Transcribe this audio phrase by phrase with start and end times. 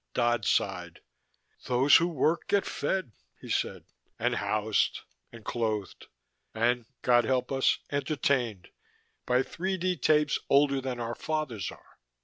[0.15, 1.01] Dodd sighed.
[1.65, 3.83] "Those who work get fed," he said.
[4.17, 5.01] "And housed.
[5.31, 6.07] And clothed.
[6.55, 8.69] And God help us entertained,
[9.27, 11.99] by 3D tapes older than our fathers are.